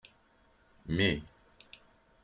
Mmi. 0.89 1.09